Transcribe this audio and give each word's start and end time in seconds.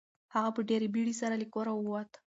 هغه 0.35 0.49
په 0.55 0.61
ډېرې 0.69 0.87
بیړې 0.93 1.13
سره 1.21 1.33
له 1.41 1.45
کوره 1.53 1.71
ووت. 1.73 2.11